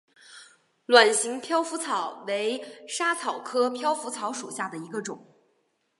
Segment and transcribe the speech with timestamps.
[0.87, 5.37] 卵形飘拂草为莎草科飘拂草属下的一个种。